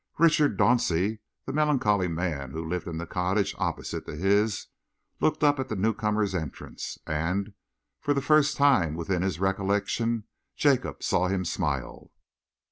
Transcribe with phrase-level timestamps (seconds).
[0.17, 4.65] Richard Dauncey, the melancholy man who lived in the cottage opposite to his,
[5.19, 7.53] looked up at the newcomer's entrance, and,
[7.99, 10.23] for the first time within his recollection,
[10.55, 12.09] Jacob saw him smile.